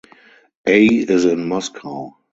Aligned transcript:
A 0.65 0.85
is 0.87 1.25
in 1.25 1.47
Moscow. 1.47 2.17